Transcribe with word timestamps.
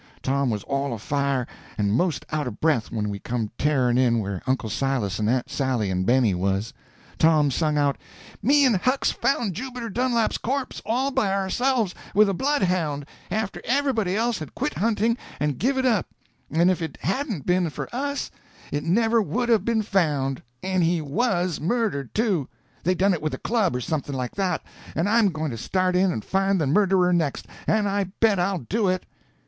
Tom 0.23 0.49
was 0.49 0.63
all 0.63 0.95
afire 0.95 1.45
and 1.77 1.93
'most 1.93 2.25
out 2.31 2.47
of 2.47 2.59
breath 2.59 2.91
when 2.91 3.07
we 3.09 3.19
come 3.19 3.51
tearing 3.59 3.99
in 3.99 4.17
where 4.17 4.41
Uncle 4.47 4.67
Silas 4.71 5.19
and 5.19 5.29
Aunt 5.29 5.47
Sally 5.47 5.91
and 5.91 6.07
Benny 6.07 6.33
was. 6.33 6.73
Tom 7.19 7.51
sung 7.51 7.77
out: 7.77 7.99
"Me 8.41 8.65
and 8.65 8.77
Huck's 8.77 9.11
found 9.11 9.53
Jubiter 9.53 9.91
Dunlap's 9.91 10.39
corpse 10.39 10.81
all 10.87 11.11
by 11.11 11.31
ourselves 11.31 11.93
with 12.15 12.27
a 12.29 12.33
bloodhound, 12.33 13.05
after 13.29 13.61
everybody 13.63 14.15
else 14.15 14.39
had 14.39 14.55
quit 14.55 14.73
hunting 14.73 15.17
and 15.39 15.59
given 15.59 15.85
it 15.85 15.87
up; 15.89 16.07
and 16.49 16.71
if 16.71 16.81
it 16.81 16.97
hadn't 17.01 17.41
a 17.41 17.45
been 17.45 17.69
for 17.69 17.87
us 17.95 18.31
it 18.71 18.83
never 18.83 19.21
would 19.21 19.51
'a' 19.51 19.59
been 19.59 19.83
found; 19.83 20.41
and 20.63 20.81
he 20.83 20.99
was 20.99 21.59
murdered 21.61 22.11
too—they 22.15 22.95
done 22.95 23.13
it 23.13 23.21
with 23.21 23.35
a 23.35 23.37
club 23.37 23.75
or 23.75 23.81
something 23.81 24.15
like 24.15 24.33
that; 24.33 24.63
and 24.95 25.07
I'm 25.07 25.29
going 25.29 25.51
to 25.51 25.59
start 25.59 25.95
in 25.95 26.11
and 26.11 26.25
find 26.25 26.59
the 26.59 26.65
murderer, 26.65 27.13
next, 27.13 27.45
and 27.67 27.87
I 27.87 28.05
bet 28.19 28.39
I'll 28.39 28.65
do 28.67 28.87
it!" 28.87 29.05